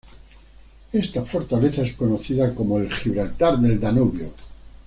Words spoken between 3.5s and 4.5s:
del Danubio".